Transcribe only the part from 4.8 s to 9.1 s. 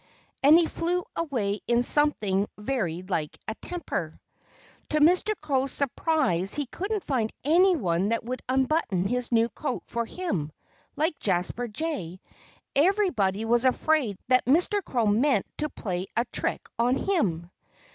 To Mr. Crow's surprise he couldn't find anyone that would unbutton